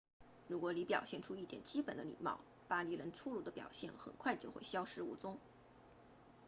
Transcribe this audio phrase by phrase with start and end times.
[0.47, 5.37] 如果你表现出一点基本的礼貌巴黎人粗鲁的表现很快就会消失无踪